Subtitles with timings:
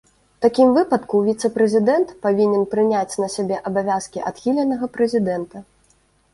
[0.37, 5.57] У такім выпадку віцэ-прэзідэнт павінен прыняць на сябе абавязкі адхіленага прэзідэнта.